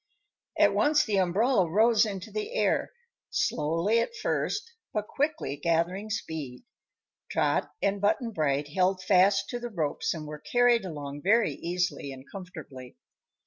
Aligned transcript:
At 0.57 0.73
once 0.73 1.05
the 1.05 1.17
umbrella 1.17 1.69
rose 1.69 2.07
into 2.07 2.31
the 2.31 2.55
air; 2.55 2.91
slowly, 3.29 3.99
at 3.99 4.15
first, 4.15 4.73
but 4.91 5.07
quickly 5.07 5.55
gathering 5.57 6.09
speed. 6.09 6.63
Trot 7.29 7.69
and 7.83 8.01
Button 8.01 8.31
Bright 8.31 8.69
held 8.69 9.03
fast 9.03 9.47
to 9.49 9.59
the 9.59 9.69
ropes 9.69 10.11
and 10.15 10.25
were 10.25 10.39
carried 10.39 10.85
along 10.85 11.21
very 11.21 11.53
easily 11.53 12.11
and 12.11 12.25
comfortably. 12.31 12.97